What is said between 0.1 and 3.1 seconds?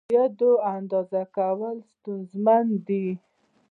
عوایدو اندازه کول ستونزمن دي.